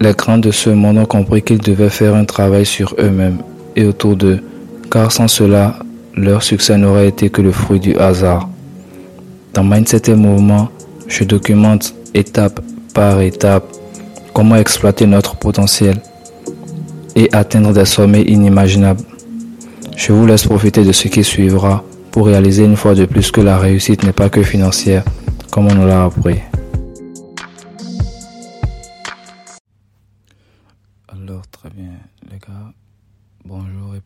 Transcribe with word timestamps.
Les 0.00 0.12
grands 0.12 0.38
de 0.38 0.50
ce 0.50 0.70
monde 0.70 0.98
ont 0.98 1.06
compris 1.06 1.42
qu'ils 1.42 1.60
devaient 1.60 1.88
faire 1.88 2.14
un 2.14 2.24
travail 2.24 2.66
sur 2.66 2.94
eux-mêmes 2.98 3.38
et 3.76 3.84
autour 3.84 4.16
d'eux, 4.16 4.40
car 4.90 5.12
sans 5.12 5.28
cela, 5.28 5.76
leur 6.16 6.42
succès 6.42 6.76
n'aurait 6.76 7.08
été 7.08 7.30
que 7.30 7.40
le 7.40 7.52
fruit 7.52 7.80
du 7.80 7.96
hasard. 7.96 8.48
Dans 9.54 9.64
Mindset 9.64 10.10
et 10.10 10.14
Mouvement, 10.14 10.68
je 11.06 11.24
documente 11.24 11.94
étape 12.14 12.60
par 12.94 13.20
étape 13.20 13.64
comment 14.34 14.56
exploiter 14.56 15.06
notre 15.06 15.36
potentiel 15.36 16.00
et 17.14 17.28
atteindre 17.32 17.72
des 17.72 17.84
sommets 17.84 18.22
inimaginables. 18.22 19.04
Je 19.96 20.12
vous 20.12 20.26
laisse 20.26 20.44
profiter 20.44 20.84
de 20.84 20.92
ce 20.92 21.08
qui 21.08 21.22
suivra 21.22 21.84
pour 22.10 22.26
réaliser 22.26 22.64
une 22.64 22.76
fois 22.76 22.94
de 22.94 23.04
plus 23.04 23.30
que 23.30 23.40
la 23.40 23.58
réussite 23.58 24.02
n'est 24.04 24.12
pas 24.12 24.28
que 24.28 24.42
financière, 24.42 25.04
comme 25.50 25.68
on 25.68 25.74
nous 25.74 25.86
l'a 25.86 26.04
appris. 26.04 26.40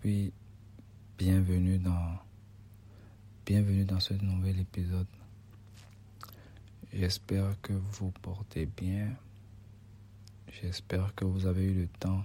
Puis 0.00 0.32
bienvenue 1.18 1.78
dans, 1.78 2.18
bienvenue 3.44 3.84
dans 3.84 4.00
ce 4.00 4.14
nouvel 4.14 4.60
épisode. 4.60 5.06
J'espère 6.92 7.60
que 7.60 7.72
vous 7.72 8.10
portez 8.22 8.66
bien. 8.66 9.14
J'espère 10.60 11.14
que 11.14 11.24
vous 11.24 11.46
avez 11.46 11.64
eu 11.64 11.74
le 11.74 11.88
temps 11.88 12.24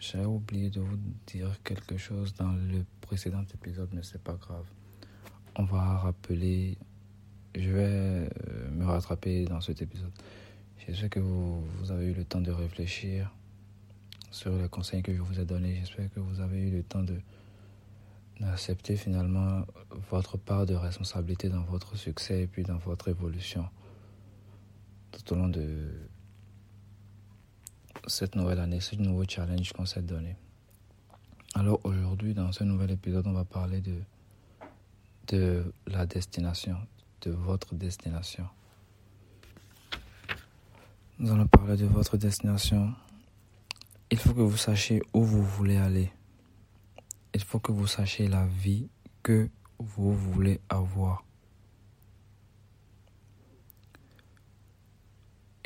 j'ai 0.00 0.24
oublié 0.24 0.70
de 0.70 0.80
vous 0.80 0.96
dire 1.26 1.62
quelque 1.62 1.98
chose 1.98 2.32
dans 2.34 2.52
le 2.52 2.86
précédent 3.02 3.44
épisode, 3.54 3.90
mais 3.92 4.02
c'est 4.02 4.22
pas 4.22 4.32
grave. 4.32 4.64
On 5.56 5.64
va 5.64 5.98
rappeler. 5.98 6.78
Je 7.54 7.70
vais 7.70 7.84
euh, 7.84 8.70
me 8.70 8.86
rattraper 8.86 9.44
dans 9.44 9.60
cet 9.60 9.82
épisode. 9.82 10.12
J'espère 10.78 11.10
que 11.10 11.20
vous, 11.20 11.60
vous 11.60 11.90
avez 11.90 12.06
eu 12.06 12.14
le 12.14 12.24
temps 12.24 12.40
de 12.40 12.50
réfléchir 12.50 13.30
sur 14.30 14.56
les 14.56 14.68
conseils 14.68 15.02
que 15.02 15.14
je 15.14 15.20
vous 15.20 15.40
ai 15.40 15.44
donnés. 15.44 15.76
J'espère 15.80 16.12
que 16.12 16.20
vous 16.20 16.40
avez 16.40 16.68
eu 16.68 16.70
le 16.70 16.82
temps 16.82 17.02
de 17.02 17.20
d'accepter 18.40 18.96
finalement 18.96 19.66
votre 20.10 20.38
part 20.38 20.64
de 20.64 20.74
responsabilité 20.74 21.50
dans 21.50 21.62
votre 21.64 21.96
succès 21.96 22.42
et 22.42 22.46
puis 22.46 22.62
dans 22.62 22.78
votre 22.78 23.08
évolution 23.08 23.68
tout 25.10 25.34
au 25.34 25.36
long 25.36 25.48
de 25.48 25.90
cette 28.06 28.36
nouvelle 28.36 28.60
année, 28.60 28.80
ce 28.80 28.96
nouveau 28.96 29.24
challenge 29.28 29.72
qu'on 29.72 29.86
s'est 29.86 30.02
donné. 30.02 30.36
Alors 31.54 31.80
aujourd'hui, 31.84 32.32
dans 32.32 32.52
ce 32.52 32.64
nouvel 32.64 32.92
épisode, 32.92 33.26
on 33.26 33.32
va 33.32 33.44
parler 33.44 33.80
de, 33.80 33.96
de 35.28 35.72
la 35.86 36.06
destination, 36.06 36.76
de 37.22 37.30
votre 37.30 37.74
destination. 37.74 38.46
Nous 41.18 41.30
allons 41.30 41.46
parler 41.46 41.76
de 41.76 41.86
votre 41.86 42.16
destination. 42.16 42.94
Il 44.10 44.18
faut 44.18 44.34
que 44.34 44.40
vous 44.40 44.56
sachiez 44.56 45.02
où 45.12 45.22
vous 45.22 45.42
voulez 45.42 45.76
aller. 45.76 46.12
Il 47.34 47.42
faut 47.42 47.60
que 47.60 47.72
vous 47.72 47.86
sachiez 47.86 48.28
la 48.28 48.46
vie 48.46 48.88
que 49.22 49.48
vous 49.78 50.14
voulez 50.14 50.60
avoir. 50.68 51.24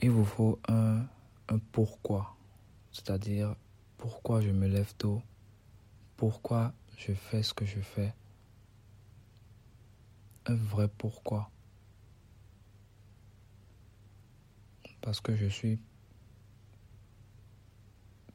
Il 0.00 0.11
vous 0.11 0.25
faut 0.25 0.59
un 0.69 1.06
un 1.48 1.59
pourquoi, 1.59 2.37
c'est-à-dire 2.92 3.55
pourquoi 3.98 4.41
je 4.41 4.50
me 4.50 4.67
lève 4.67 4.95
tôt, 4.97 5.22
pourquoi 6.17 6.72
je 6.97 7.12
fais 7.12 7.42
ce 7.42 7.53
que 7.53 7.67
je 7.67 7.81
fais, 7.81 8.15
un 10.47 10.55
vrai 10.55 10.89
pourquoi. 10.89 11.50
Parce 15.00 15.20
que 15.20 15.37
je 15.37 15.47
suis 15.47 15.78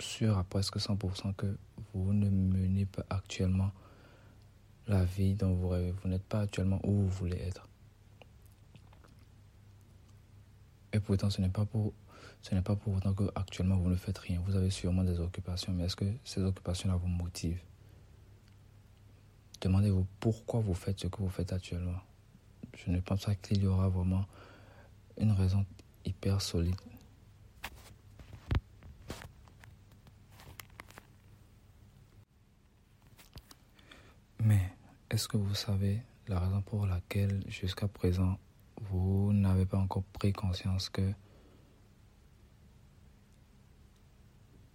sûr 0.01 0.37
à 0.37 0.43
presque 0.43 0.77
100% 0.77 1.33
que 1.35 1.57
vous 1.93 2.13
ne 2.13 2.29
menez 2.29 2.85
pas 2.85 3.05
actuellement 3.09 3.71
la 4.87 5.05
vie 5.05 5.35
dont 5.35 5.53
vous 5.53 5.69
rêvez. 5.69 5.91
Vous 5.91 6.09
n'êtes 6.09 6.23
pas 6.23 6.41
actuellement 6.41 6.79
où 6.83 6.91
vous 6.91 7.09
voulez 7.09 7.37
être. 7.37 7.67
Et 10.91 10.99
pourtant, 10.99 11.29
ce 11.29 11.41
n'est 11.41 11.49
pas 11.49 11.65
pour 11.65 11.93
ce 12.41 12.55
n'est 12.55 12.61
pas 12.61 12.75
pour 12.75 12.95
autant 12.95 13.13
que 13.13 13.29
actuellement 13.35 13.75
vous 13.75 13.89
ne 13.89 13.95
faites 13.95 14.17
rien. 14.17 14.41
Vous 14.45 14.55
avez 14.55 14.69
sûrement 14.69 15.03
des 15.03 15.19
occupations, 15.19 15.73
mais 15.73 15.85
est-ce 15.85 15.95
que 15.95 16.05
ces 16.23 16.41
occupations-là 16.41 16.95
vous 16.95 17.07
motivent? 17.07 17.61
Demandez-vous 19.61 20.07
pourquoi 20.19 20.61
vous 20.61 20.73
faites 20.73 20.99
ce 20.99 21.07
que 21.07 21.17
vous 21.17 21.29
faites 21.29 21.51
actuellement. 21.51 21.99
Je 22.77 22.91
ne 22.91 22.99
pense 23.01 23.25
pas 23.25 23.35
qu'il 23.35 23.61
y 23.61 23.67
aura 23.67 23.89
vraiment 23.89 24.25
une 25.17 25.31
raison 25.33 25.65
hyper 26.05 26.41
solide. 26.41 26.75
Mais 34.41 34.71
est-ce 35.19 35.27
que 35.27 35.35
vous 35.35 35.53
savez 35.53 36.01
la 36.29 36.39
raison 36.39 36.61
pour 36.61 36.85
laquelle 36.85 37.43
jusqu'à 37.49 37.89
présent 37.89 38.39
vous 38.89 39.33
n'avez 39.33 39.65
pas 39.65 39.77
encore 39.77 40.03
pris 40.13 40.31
conscience 40.31 40.87
que 40.87 41.11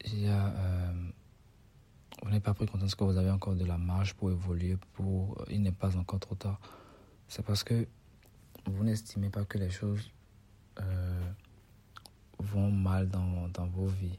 il 0.05 0.25
y 0.25 0.29
a, 0.29 0.49
euh, 0.49 0.93
vous 2.21 2.29
n'avez 2.29 2.41
pas 2.41 2.53
pris 2.53 2.67
conscience 2.67 2.95
que 2.95 3.05
vous 3.05 3.17
avez 3.17 3.31
encore 3.31 3.55
de 3.55 3.65
la 3.65 3.79
marge 3.79 4.13
pour 4.13 4.31
évoluer, 4.31 4.77
pour, 4.93 5.43
il 5.49 5.63
n'est 5.63 5.73
pas 5.73 5.97
encore 5.97 6.21
trop 6.21 6.35
tard? 6.35 6.61
C'est 7.27 7.43
parce 7.43 7.65
que 7.65 7.89
vous 8.67 8.85
n'estimez 8.85 9.31
pas 9.31 9.47
que 9.47 9.57
les 9.57 9.71
choses 9.71 10.13
euh, 10.79 11.33
vont 12.39 12.71
mal 12.71 13.09
dans, 13.09 13.49
dans 13.49 13.67
vos 13.69 13.87
vies. 13.87 14.19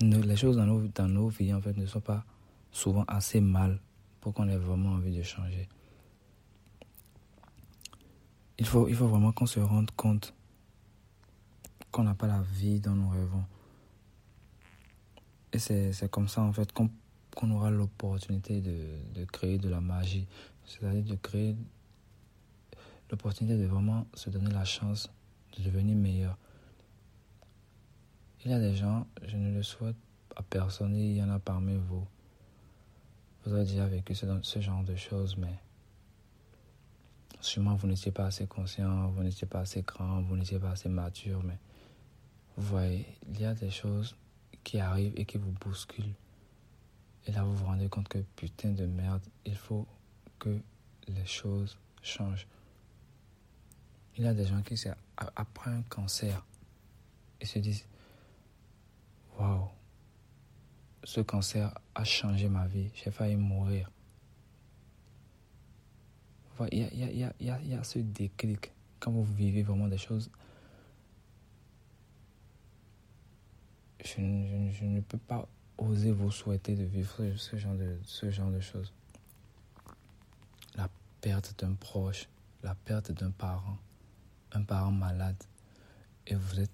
Les 0.00 0.36
choses 0.36 0.56
dans 0.56 0.66
nos, 0.66 0.86
dans 0.88 1.08
nos 1.08 1.28
vies 1.28 1.52
en 1.52 1.60
fait 1.60 1.76
ne 1.76 1.86
sont 1.86 2.00
pas 2.00 2.24
souvent 2.72 3.04
assez 3.06 3.40
mal 3.40 3.78
pour 4.20 4.34
qu'on 4.34 4.48
ait 4.48 4.56
vraiment 4.56 4.90
envie 4.90 5.16
de 5.16 5.22
changer. 5.22 5.68
Il 8.58 8.66
faut, 8.66 8.88
il 8.88 8.94
faut 8.94 9.08
vraiment 9.08 9.32
qu'on 9.32 9.46
se 9.46 9.60
rende 9.60 9.90
compte 9.92 10.34
qu'on 11.90 12.04
n'a 12.04 12.14
pas 12.14 12.26
la 12.26 12.42
vie 12.42 12.80
dont 12.80 12.94
nous 12.94 13.08
rêvons. 13.08 13.44
Et 15.52 15.58
c'est 15.58 16.10
comme 16.10 16.28
ça, 16.28 16.42
en 16.42 16.52
fait, 16.52 16.72
qu'on 16.72 17.50
aura 17.50 17.70
l'opportunité 17.70 18.60
de, 18.60 18.76
de, 19.14 19.24
créer 19.24 19.58
de 19.58 19.68
la 19.68 19.80
magie. 19.80 20.26
C'est-à-dire 20.64 21.02
de 21.02 21.16
créer 21.16 21.56
l'opportunité 23.10 23.56
de 23.56 23.66
vraiment 23.66 24.06
se 24.14 24.30
donner 24.30 24.50
la 24.50 24.64
chance 24.64 25.10
de 25.56 25.64
devenir 25.64 25.96
meilleur. 25.96 26.36
Il 28.44 28.50
y 28.50 28.54
a 28.54 28.58
des 28.58 28.74
gens, 28.74 29.06
je 29.26 29.36
ne 29.36 29.54
le 29.54 29.62
souhaite 29.62 29.96
à 30.34 30.42
personne, 30.42 30.96
il 30.96 31.16
y 31.16 31.22
en 31.22 31.28
a 31.28 31.38
parmi 31.38 31.76
vous. 31.76 32.06
Vous 33.44 33.52
avez 33.52 33.64
déjà 33.64 33.86
vécu 33.86 34.14
ce, 34.14 34.60
genre 34.60 34.82
de 34.82 34.96
choses, 34.96 35.36
mais 35.36 35.54
sûrement 37.40 37.74
vous 37.74 37.86
n'étiez 37.86 38.12
pas 38.12 38.26
assez 38.26 38.46
conscient, 38.46 39.08
vous 39.08 39.22
n'étiez 39.22 39.46
pas 39.46 39.60
assez 39.60 39.82
grand, 39.82 40.22
vous 40.22 40.36
n'étiez 40.36 40.58
pas 40.58 40.70
assez 40.70 40.88
mature, 40.88 41.42
mais 41.42 41.58
vous 42.56 42.66
voyez, 42.66 43.06
il 43.28 43.40
y 43.40 43.44
a 43.44 43.52
des 43.54 43.70
choses 43.70 44.16
qui 44.64 44.78
arrivent 44.78 45.14
et 45.16 45.26
qui 45.26 45.36
vous 45.36 45.52
bousculent. 45.52 46.14
Et 47.26 47.32
là, 47.32 47.42
vous 47.42 47.54
vous 47.54 47.66
rendez 47.66 47.88
compte 47.88 48.08
que 48.08 48.18
putain 48.36 48.70
de 48.70 48.86
merde, 48.86 49.22
il 49.44 49.56
faut 49.56 49.86
que 50.38 50.58
les 51.08 51.26
choses 51.26 51.76
changent. 52.02 52.46
Il 54.16 54.24
y 54.24 54.26
a 54.26 54.32
des 54.32 54.46
gens 54.46 54.62
qui, 54.62 54.82
après 55.16 55.70
un 55.70 55.82
cancer, 55.82 56.44
ils 57.40 57.46
se 57.46 57.58
disent 57.58 57.84
Waouh, 59.40 59.68
ce 61.02 61.22
cancer 61.22 61.72
a 61.94 62.04
changé 62.04 62.50
ma 62.50 62.66
vie, 62.66 62.90
j'ai 62.94 63.10
failli 63.10 63.36
mourir. 63.36 63.90
Il 66.70 66.78
y, 67.40 67.74
a, 67.74 67.82
ce 67.84 68.00
déclic 68.00 68.70
quand 68.98 69.10
vous 69.10 69.24
vivez 69.24 69.62
vraiment 69.62 69.88
des 69.88 69.96
choses 69.96 70.30
je, 74.04 74.20
ne 74.84 75.00
peux 75.00 75.18
pas 75.18 75.48
oser 75.78 76.12
vous 76.12 76.30
souhaiter 76.30 76.76
de 76.76 76.84
vivre 76.84 77.34
ce 77.36 77.56
genre 77.56 77.74
de, 77.74 77.98
ce 78.04 78.30
genre 78.30 78.50
de 78.50 78.60
choses. 78.60 78.92
La 80.76 80.88
perte 81.20 81.58
d'un 81.58 81.72
proche, 81.72 82.28
la 82.62 82.74
perte 82.74 83.12
d'un 83.12 83.30
parent, 83.30 83.78
un 84.52 84.62
parent 84.62 84.92
malade, 84.92 85.42
et 86.26 86.34
vous 86.34 86.60
êtes 86.60 86.70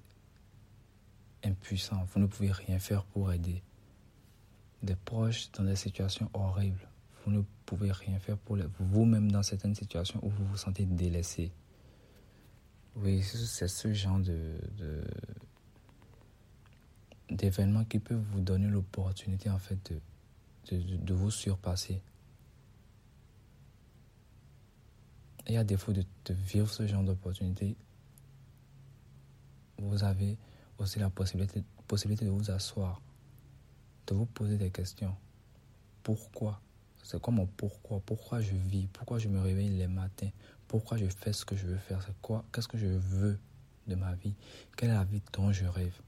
impuissant, 1.46 2.04
vous 2.12 2.20
ne 2.20 2.26
pouvez 2.26 2.52
rien 2.52 2.78
faire 2.78 3.04
pour 3.04 3.32
aider. 3.32 3.62
Des 4.82 4.96
proches 4.96 5.50
dans 5.52 5.64
des 5.64 5.76
situations 5.76 6.30
horribles, 6.34 6.88
vous 7.24 7.32
ne 7.32 7.42
pouvez 7.64 7.92
rien 7.92 8.18
faire 8.18 8.36
pour 8.36 8.56
vous-même 8.78 9.30
dans 9.30 9.42
certaines 9.42 9.74
situations 9.74 10.20
où 10.22 10.28
vous 10.28 10.44
vous 10.46 10.56
sentez 10.56 10.84
délaissé. 10.84 11.50
Oui, 12.96 13.22
c'est 13.22 13.68
ce 13.68 13.92
genre 13.92 14.18
de 14.20 14.58
d'événements 17.30 17.84
qui 17.84 17.98
peuvent 17.98 18.24
vous 18.32 18.40
donner 18.40 18.68
l'opportunité 18.68 19.50
en 19.50 19.58
fait 19.58 19.92
de, 20.70 20.78
de, 20.78 21.14
vous 21.14 21.30
surpasser. 21.30 22.00
Et 25.46 25.58
à 25.58 25.64
défaut 25.64 25.92
de, 25.92 26.04
de 26.24 26.34
vivre 26.34 26.70
ce 26.70 26.86
genre 26.86 27.02
d'opportunité, 27.02 27.76
vous 29.78 30.04
avez 30.04 30.36
aussi 30.78 30.98
la 30.98 31.10
possibilité, 31.10 31.64
de 32.24 32.30
vous 32.30 32.50
asseoir, 32.50 33.00
de 34.06 34.14
vous 34.14 34.26
poser 34.26 34.56
des 34.56 34.70
questions. 34.70 35.14
Pourquoi? 36.02 36.60
C'est 37.02 37.20
quoi 37.20 37.32
mon 37.32 37.46
pourquoi? 37.46 38.00
Pourquoi 38.04 38.40
je 38.40 38.54
vis? 38.54 38.88
Pourquoi 38.92 39.18
je 39.18 39.28
me 39.28 39.40
réveille 39.40 39.70
les 39.70 39.86
matins? 39.86 40.30
Pourquoi 40.66 40.96
je 40.96 41.06
fais 41.06 41.32
ce 41.32 41.44
que 41.44 41.56
je 41.56 41.66
veux 41.66 41.78
faire? 41.78 42.02
C'est 42.02 42.20
quoi? 42.20 42.44
Qu'est-ce 42.52 42.68
que 42.68 42.78
je 42.78 42.86
veux 42.86 43.38
de 43.86 43.94
ma 43.94 44.14
vie? 44.14 44.34
Quelle 44.76 44.90
est 44.90 44.94
la 44.94 45.04
vie 45.04 45.22
dont 45.32 45.52
je 45.52 45.64
rêve? 45.64 46.00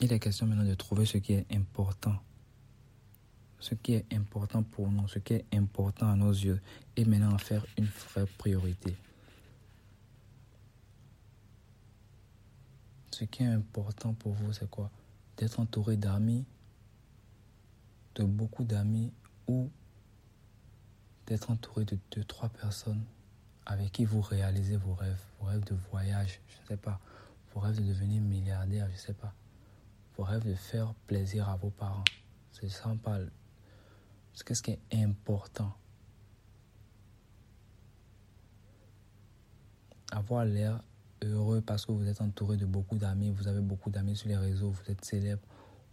Il 0.00 0.12
est 0.12 0.18
question 0.18 0.46
maintenant 0.46 0.64
de 0.64 0.74
trouver 0.74 1.04
ce 1.04 1.18
qui 1.18 1.34
est 1.34 1.46
important. 1.52 2.16
Ce 3.58 3.74
qui 3.74 3.92
est 3.92 4.06
important 4.14 4.62
pour 4.62 4.90
nous, 4.90 5.06
ce 5.08 5.18
qui 5.18 5.34
est 5.34 5.44
important 5.52 6.10
à 6.10 6.16
nos 6.16 6.30
yeux, 6.32 6.62
et 6.96 7.04
maintenant 7.04 7.34
en 7.34 7.38
faire 7.38 7.66
une 7.76 7.84
vraie 7.84 8.24
priorité. 8.38 8.96
Ce 13.20 13.26
qui 13.26 13.42
est 13.42 13.46
important 13.46 14.14
pour 14.14 14.32
vous, 14.32 14.50
c'est 14.54 14.70
quoi? 14.70 14.90
D'être 15.36 15.60
entouré 15.60 15.98
d'amis, 15.98 16.46
de 18.14 18.24
beaucoup 18.24 18.64
d'amis, 18.64 19.12
ou 19.46 19.70
d'être 21.26 21.50
entouré 21.50 21.84
de 21.84 22.22
trois 22.22 22.48
personnes 22.48 23.04
avec 23.66 23.92
qui 23.92 24.06
vous 24.06 24.22
réalisez 24.22 24.78
vos 24.78 24.94
rêves, 24.94 25.22
vos 25.38 25.48
rêves 25.48 25.64
de 25.64 25.74
voyage, 25.90 26.40
je 26.48 26.62
ne 26.62 26.66
sais 26.68 26.76
pas, 26.78 26.98
vos 27.52 27.60
rêves 27.60 27.76
de 27.76 27.86
devenir 27.86 28.22
milliardaire, 28.22 28.86
je 28.88 28.94
ne 28.94 28.98
sais 28.98 29.12
pas 29.12 29.34
rêve 30.22 30.46
de 30.46 30.54
faire 30.54 30.94
plaisir 31.06 31.48
à 31.48 31.56
vos 31.56 31.70
parents. 31.70 32.04
C'est 32.52 32.68
ça 32.68 32.88
on 32.88 32.96
parle. 32.96 33.30
Qu'est-ce 34.44 34.62
qui 34.62 34.70
est 34.70 34.80
important 35.02 35.72
Avoir 40.12 40.44
l'air 40.44 40.82
heureux 41.22 41.60
parce 41.60 41.86
que 41.86 41.92
vous 41.92 42.06
êtes 42.06 42.20
entouré 42.20 42.56
de 42.56 42.66
beaucoup 42.66 42.96
d'amis, 42.96 43.30
vous 43.30 43.48
avez 43.48 43.60
beaucoup 43.60 43.90
d'amis 43.90 44.16
sur 44.16 44.28
les 44.28 44.36
réseaux, 44.36 44.70
vous 44.70 44.90
êtes 44.90 45.04
célèbre, 45.04 45.42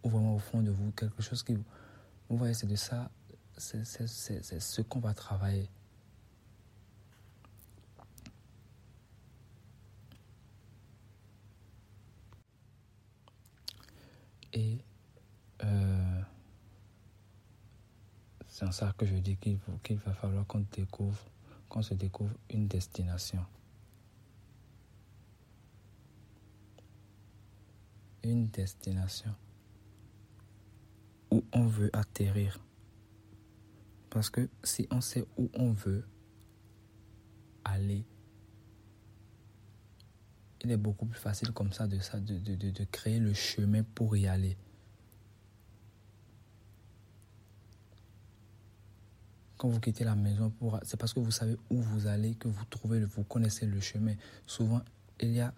ou 0.03 0.09
vraiment 0.09 0.35
au 0.35 0.39
fond 0.39 0.61
de 0.61 0.71
vous, 0.71 0.91
quelque 0.91 1.21
chose 1.21 1.43
qui... 1.43 1.55
Vous 2.29 2.37
voyez, 2.37 2.53
c'est 2.53 2.67
de 2.67 2.75
ça, 2.75 3.09
c'est 3.57 4.59
ce 4.59 4.81
qu'on 4.81 4.99
va 4.99 5.13
travailler. 5.13 5.69
Et 14.53 14.79
euh, 15.63 16.21
c'est 18.47 18.65
en 18.65 18.71
ça 18.71 18.93
que 18.97 19.05
je 19.05 19.15
dis 19.15 19.35
qu'il 19.37 19.59
va 19.97 20.13
falloir 20.13 20.45
qu'on 20.47 20.65
découvre, 20.71 21.19
qu'on 21.69 21.81
se 21.81 21.93
découvre 21.93 22.33
une 22.49 22.67
destination. 22.67 23.45
Une 28.27 28.47
destination 28.47 29.33
où 31.31 31.45
on 31.53 31.65
veut 31.65 31.89
atterrir. 31.93 32.59
Parce 34.09 34.29
que 34.29 34.49
si 34.63 34.85
on 34.91 34.99
sait 34.99 35.25
où 35.37 35.49
on 35.53 35.71
veut 35.71 36.03
aller, 37.63 38.03
il 40.61 40.71
est 40.71 40.77
beaucoup 40.77 41.05
plus 41.05 41.19
facile 41.19 41.51
comme 41.53 41.71
ça 41.71 41.87
de, 41.87 41.97
de, 41.97 42.83
créer 42.91 43.19
le 43.19 43.33
chemin 43.33 43.83
pour 43.83 44.17
y 44.17 44.27
aller. 44.27 44.57
Quand 49.57 49.69
vous 49.69 49.79
quittez 49.79 50.03
la 50.03 50.15
maison, 50.15 50.49
pour, 50.49 50.79
c'est 50.83 50.97
parce 50.97 51.13
que 51.13 51.21
vous 51.21 51.31
savez 51.31 51.57
où 51.69 51.81
vous 51.81 52.07
allez 52.07 52.35
que 52.35 52.49
vous 52.49 52.65
trouvez, 52.65 52.99
vous 53.05 53.23
connaissez 53.23 53.65
le 53.65 53.79
chemin. 53.79 54.15
Souvent, 54.45 54.81
il 55.21 55.31
y 55.31 55.39
a 55.39 55.53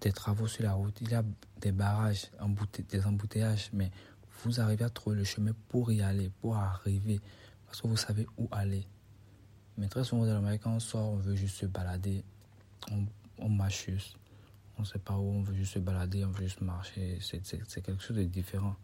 des 0.00 0.12
travaux 0.12 0.46
sur 0.46 0.64
la 0.64 0.72
route, 0.72 0.96
il 1.00 1.10
y 1.10 1.14
a 1.14 1.24
des 1.60 1.72
barrages, 1.72 2.30
des 2.88 3.04
embouteillages, 3.04 3.70
mais 3.72 3.90
vous 4.44 4.60
arrivez 4.60 4.84
à 4.84 4.90
trouver 4.90 5.16
le 5.16 5.24
chemin 5.24 5.52
pour 5.68 5.90
y 5.90 6.02
aller, 6.02 6.30
pour 6.40 6.56
arriver, 6.56 7.20
parce 7.66 7.80
que 7.80 7.88
vous 7.88 7.96
savez 7.96 8.26
où 8.36 8.48
aller. 8.50 8.86
Mais 9.76 9.88
très 9.88 10.04
souvent, 10.04 10.26
dans 10.26 10.34
l'Amérique, 10.34 10.66
on 10.66 10.80
sort, 10.80 11.10
on 11.10 11.16
veut 11.16 11.34
juste 11.34 11.56
se 11.56 11.66
balader, 11.66 12.24
on 12.90 13.06
on 13.40 13.48
marche 13.48 13.86
juste. 13.86 14.16
On 14.76 14.82
ne 14.82 14.86
sait 14.86 14.98
pas 14.98 15.16
où, 15.16 15.30
on 15.30 15.42
veut 15.42 15.54
juste 15.54 15.74
se 15.74 15.78
balader, 15.78 16.24
on 16.24 16.30
veut 16.30 16.44
juste 16.44 16.60
marcher. 16.60 17.18
C'est 17.20 17.82
quelque 17.82 18.02
chose 18.02 18.16
de 18.16 18.24
différent. 18.24 18.76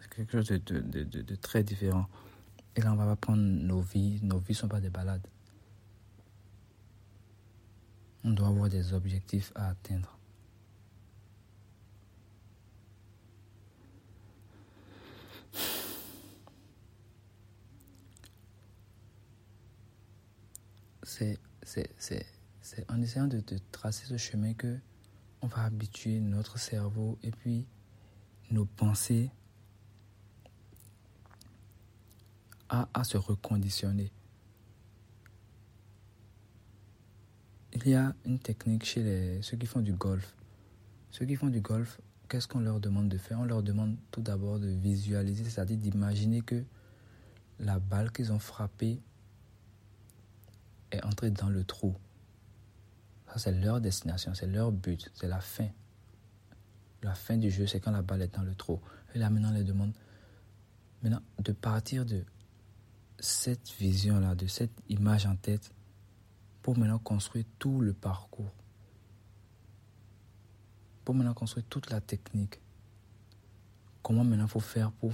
C'est 0.00 0.14
quelque 0.14 0.32
chose 0.32 0.48
de, 0.48 0.80
de, 0.80 1.04
de, 1.04 1.34
très 1.36 1.62
différent. 1.62 2.06
Et 2.76 2.80
là, 2.80 2.92
on 2.92 2.96
va 2.96 3.04
pas 3.04 3.16
prendre 3.16 3.42
nos 3.42 3.80
vies. 3.80 4.20
Nos 4.22 4.38
vies 4.38 4.52
ne 4.52 4.56
sont 4.56 4.68
pas 4.68 4.80
des 4.80 4.90
balades. 4.90 5.26
On 8.24 8.30
doit 8.30 8.48
avoir 8.48 8.68
des 8.68 8.92
objectifs 8.92 9.52
à 9.54 9.68
atteindre. 9.70 10.18
C'est 21.04 21.38
en 22.88 23.02
essayant 23.02 23.26
de, 23.26 23.42
tracer 23.70 24.06
ce 24.06 24.16
chemin 24.16 24.54
que 24.54 24.78
on 25.42 25.46
va 25.46 25.64
habituer 25.64 26.20
notre 26.20 26.58
cerveau 26.58 27.18
et 27.22 27.30
puis 27.30 27.66
nos 28.50 28.64
pensées 28.64 29.30
à 32.68 33.04
se 33.04 33.18
reconditionner. 33.18 34.10
Il 37.74 37.88
y 37.88 37.94
a 37.94 38.14
une 38.26 38.38
technique 38.38 38.84
chez 38.84 39.02
les, 39.02 39.42
ceux 39.42 39.56
qui 39.56 39.66
font 39.66 39.80
du 39.80 39.92
golf. 39.92 40.34
Ceux 41.10 41.26
qui 41.26 41.36
font 41.36 41.48
du 41.48 41.60
golf, 41.60 42.00
qu'est-ce 42.28 42.48
qu'on 42.48 42.60
leur 42.60 42.80
demande 42.80 43.08
de 43.08 43.18
faire? 43.18 43.40
On 43.40 43.44
leur 43.44 43.62
demande 43.62 43.96
tout 44.10 44.20
d'abord 44.20 44.58
de 44.58 44.68
visualiser, 44.68 45.44
c'est-à-dire 45.44 45.78
d'imaginer 45.78 46.42
que 46.42 46.62
la 47.58 47.78
balle 47.78 48.12
qu'ils 48.12 48.32
ont 48.32 48.38
frappée 48.38 49.00
est 50.90 51.04
entrée 51.04 51.30
dans 51.30 51.48
le 51.48 51.64
trou 51.64 51.94
c'est 53.38 53.52
leur 53.52 53.80
destination, 53.80 54.34
c'est 54.34 54.46
leur 54.46 54.72
but, 54.72 55.10
c'est 55.14 55.28
la 55.28 55.40
fin. 55.40 55.68
La 57.02 57.14
fin 57.14 57.36
du 57.36 57.50
jeu, 57.50 57.66
c'est 57.66 57.80
quand 57.80 57.90
la 57.90 58.02
balle 58.02 58.22
est 58.22 58.34
dans 58.34 58.42
le 58.42 58.54
trou. 58.54 58.80
Et 59.14 59.18
là, 59.18 59.30
maintenant, 59.30 59.50
on 59.50 59.54
les 59.54 59.64
demande 59.64 59.92
maintenant, 61.02 61.22
de 61.38 61.52
partir 61.52 62.04
de 62.04 62.24
cette 63.18 63.70
vision-là, 63.78 64.34
de 64.34 64.46
cette 64.46 64.72
image 64.88 65.26
en 65.26 65.36
tête, 65.36 65.72
pour 66.62 66.78
maintenant 66.78 66.98
construire 66.98 67.44
tout 67.58 67.80
le 67.80 67.92
parcours. 67.92 68.52
Pour 71.04 71.14
maintenant 71.14 71.34
construire 71.34 71.66
toute 71.68 71.90
la 71.90 72.00
technique. 72.00 72.60
Comment 74.02 74.24
maintenant 74.24 74.48
faut 74.48 74.60
faire 74.60 74.92
pour 74.92 75.12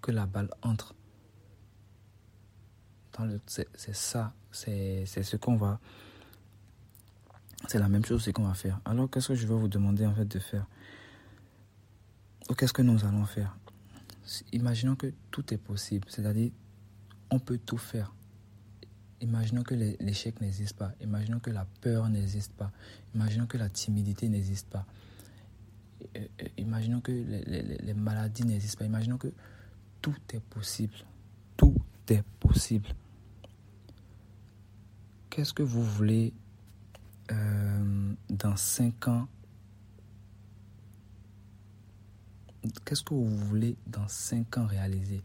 que 0.00 0.12
la 0.12 0.26
balle 0.26 0.50
entre. 0.62 0.94
C'est 3.46 3.94
ça, 3.94 4.32
c'est 4.50 5.04
ce 5.06 5.36
qu'on 5.36 5.56
va 5.56 5.78
c'est 7.68 7.78
la 7.78 7.88
même 7.88 8.04
chose 8.04 8.30
qu'on 8.32 8.44
va 8.44 8.54
faire. 8.54 8.80
Alors 8.84 9.10
qu'est-ce 9.10 9.28
que 9.28 9.34
je 9.34 9.46
vais 9.46 9.54
vous 9.54 9.68
demander 9.68 10.06
en 10.06 10.14
fait 10.14 10.24
de 10.24 10.38
faire? 10.38 10.66
Qu'est-ce 12.56 12.72
que 12.72 12.82
nous 12.82 13.04
allons 13.04 13.26
faire? 13.26 13.56
Imaginons 14.52 14.96
que 14.96 15.12
tout 15.30 15.52
est 15.52 15.58
possible, 15.58 16.06
c'est-à-dire 16.08 16.52
on 17.30 17.38
peut 17.38 17.58
tout 17.58 17.78
faire. 17.78 18.12
Imaginons 19.20 19.62
que 19.62 19.74
l'échec 19.74 20.40
n'existe 20.40 20.76
pas. 20.76 20.92
Imaginons 21.00 21.40
que 21.40 21.50
la 21.50 21.66
peur 21.82 22.08
n'existe 22.08 22.52
pas. 22.52 22.72
Imaginons 23.14 23.46
que 23.46 23.58
la 23.58 23.68
timidité 23.68 24.28
n'existe 24.28 24.68
pas. 24.68 24.86
Imaginons 26.56 27.00
que 27.00 27.12
les, 27.12 27.94
maladies 27.94 28.44
n'existent 28.44 28.78
pas. 28.78 28.86
Imaginons 28.86 29.18
que 29.18 29.32
tout 30.00 30.16
est 30.32 30.40
possible. 30.40 30.94
Tout 31.56 31.76
est 32.08 32.24
possible. 32.40 32.88
Qu'est-ce 35.28 35.52
que 35.52 35.62
vous 35.62 35.84
voulez 35.84 36.32
euh, 37.30 38.14
dans 38.28 38.56
cinq 38.56 39.06
ans, 39.06 39.28
qu'est-ce 42.84 43.04
que 43.04 43.14
vous 43.14 43.28
voulez 43.28 43.76
dans 43.86 44.08
cinq 44.08 44.58
ans 44.58 44.66
réaliser? 44.66 45.22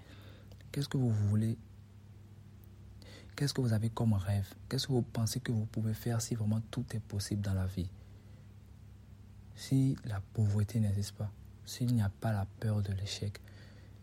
Qu'est-ce 0.72 0.90
que 0.90 0.98
vous 0.98 1.10
voulez 1.10 1.58
Qu'est-ce 3.36 3.54
que 3.54 3.60
vous 3.60 3.74
avez 3.74 3.90
comme 3.90 4.14
rêve? 4.14 4.54
Qu'est-ce 4.70 4.88
que 4.88 4.94
vous 4.94 5.02
pensez 5.02 5.42
que 5.42 5.52
vous 5.52 5.66
pouvez 5.66 5.94
faire 5.94 6.22
si 6.22 6.36
vraiment 6.36 6.62
tout 6.72 6.86
est 6.92 7.00
possible 7.02 7.42
dans 7.42 7.54
la 7.54 7.66
vie? 7.66 7.90
Si 9.56 9.98
la 10.06 10.22
pauvreté 10.22 10.80
n'existe 10.80 11.14
pas, 11.14 11.32
s'il 11.66 11.94
n'y 11.94 12.02
a 12.02 12.10
pas 12.10 12.32
la 12.32 12.46
peur 12.60 12.82
de 12.82 12.94
l'échec, 12.94 13.42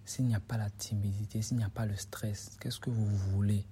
s'il 0.04 0.26
n'y 0.26 0.34
a 0.34 0.40
pas 0.40 0.58
la 0.58 0.68
timidité, 0.68 1.40
s'il 1.40 1.56
n'y 1.56 1.64
a 1.64 1.70
pas 1.70 1.86
le 1.86 1.96
stress, 1.96 2.56
qu'est-ce 2.60 2.80
que 2.80 2.90
vous 2.90 3.06
voulez? 3.06 3.64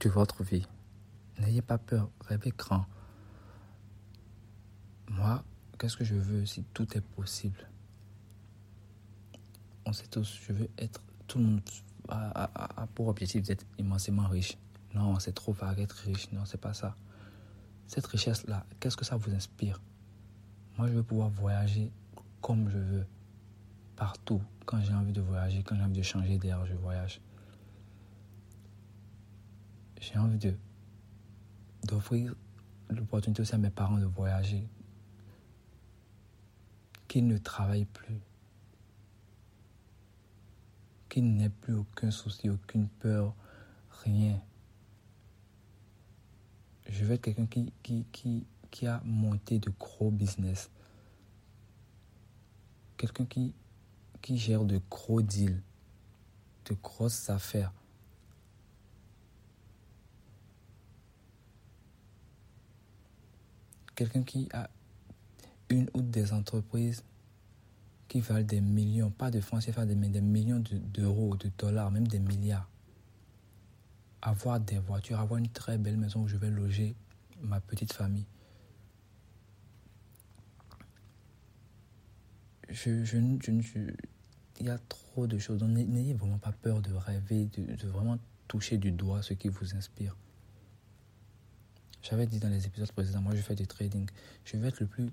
De 0.00 0.08
votre 0.08 0.42
vie. 0.42 0.66
N'ayez 1.38 1.62
pas 1.62 1.78
peur, 1.78 2.10
rêvez 2.20 2.52
grand. 2.56 2.86
Moi, 5.08 5.44
qu'est-ce 5.78 5.96
que 5.96 6.04
je 6.04 6.14
veux 6.14 6.46
si 6.46 6.64
tout 6.74 6.96
est 6.96 7.00
possible? 7.00 7.68
On 9.84 9.92
sait 9.92 10.06
tous, 10.08 10.40
je 10.42 10.52
veux 10.52 10.68
être, 10.78 11.00
tout 11.28 11.38
le 11.38 11.44
monde 11.44 11.60
pour 12.94 13.08
objectif 13.08 13.42
d'être 13.42 13.66
immensément 13.78 14.26
riche. 14.28 14.56
Non, 14.94 15.18
c'est 15.18 15.34
trop 15.34 15.52
vague 15.52 15.80
être 15.80 15.92
riche. 15.92 16.30
Non, 16.32 16.44
c'est 16.44 16.60
pas 16.60 16.74
ça. 16.74 16.96
Cette 17.86 18.06
richesse-là, 18.06 18.64
qu'est-ce 18.80 18.96
que 18.96 19.04
ça 19.04 19.16
vous 19.16 19.32
inspire? 19.34 19.80
Moi, 20.78 20.88
je 20.88 20.92
veux 20.92 21.02
pouvoir 21.02 21.28
voyager 21.28 21.90
comme 22.40 22.68
je 22.68 22.78
veux, 22.78 23.06
partout. 23.96 24.40
Quand 24.64 24.80
j'ai 24.80 24.94
envie 24.94 25.12
de 25.12 25.20
voyager, 25.20 25.62
quand 25.62 25.74
j'ai 25.76 25.82
envie 25.82 25.98
de 25.98 26.02
changer 26.02 26.38
d'air, 26.38 26.64
je 26.66 26.74
voyage. 26.74 27.20
J'ai 30.00 30.18
envie 30.18 30.38
de 30.38 30.54
d'offrir 31.86 32.34
l'opportunité 32.90 33.42
aussi 33.42 33.54
à 33.54 33.58
mes 33.58 33.70
parents 33.70 33.98
de 33.98 34.04
voyager, 34.04 34.68
qu'ils 37.08 37.26
ne 37.26 37.38
travaillent 37.38 37.84
plus, 37.84 38.20
qu'il 41.16 41.32
n'ait 41.32 41.48
plus 41.48 41.72
aucun 41.72 42.10
souci, 42.10 42.50
aucune 42.50 42.88
peur, 42.88 43.34
rien. 44.04 44.38
Je 46.90 47.06
veux 47.06 47.14
être 47.14 47.22
quelqu'un 47.22 47.46
qui, 47.46 48.86
a 48.86 49.00
monté 49.02 49.58
de 49.58 49.72
gros 49.80 50.10
business. 50.10 50.68
Quelqu'un 52.98 53.24
qui, 53.24 53.54
qui 54.20 54.36
gère 54.36 54.66
de 54.66 54.78
gros 54.90 55.22
deals, 55.22 55.62
de 56.66 56.74
grosses 56.82 57.30
affaires. 57.30 57.72
Quelqu'un 63.94 64.22
qui 64.22 64.50
a 64.52 64.68
une 65.70 65.88
ou 65.94 66.02
des 66.02 66.34
entreprises 66.34 67.02
qui 68.08 68.20
valent 68.20 68.46
des 68.46 68.60
millions, 68.60 69.10
pas 69.10 69.30
de 69.30 69.40
francs 69.40 69.64
CFA, 69.64 69.84
mais 69.86 70.08
des 70.08 70.20
millions 70.20 70.62
d'euros, 70.92 71.36
de, 71.36 71.50
dollars, 71.58 71.90
même 71.90 72.06
des 72.06 72.20
milliards. 72.20 72.68
Avoir 74.22 74.60
des 74.60 74.78
voitures, 74.78 75.20
avoir 75.20 75.38
une 75.38 75.48
très 75.48 75.78
belle 75.78 75.96
maison 75.96 76.22
où 76.22 76.28
je 76.28 76.36
vais 76.36 76.50
loger 76.50 76.94
ma 77.42 77.60
petite 77.60 77.92
famille. 77.92 78.26
Je, 82.68 83.04
je, 83.04 83.18
il 84.60 84.66
y 84.66 84.70
a 84.70 84.78
trop 84.78 85.26
de 85.26 85.38
choses. 85.38 85.62
N'ayez 85.62 86.14
vraiment 86.14 86.38
pas 86.38 86.52
peur 86.52 86.82
de 86.82 86.92
rêver, 86.92 87.46
de, 87.46 87.74
de, 87.74 87.88
vraiment 87.88 88.18
toucher 88.48 88.78
du 88.78 88.90
doigt 88.90 89.22
ce 89.22 89.34
qui 89.34 89.48
vous 89.48 89.74
inspire. 89.74 90.16
J'avais 92.02 92.26
dit 92.26 92.38
dans 92.38 92.48
les 92.48 92.66
épisodes 92.66 92.90
précédents, 92.92 93.20
moi 93.20 93.34
je 93.34 93.42
fais 93.42 93.54
du 93.54 93.66
trading. 93.66 94.08
Je 94.44 94.56
veux 94.56 94.66
être 94.66 94.80
le 94.80 94.86
plus, 94.86 95.10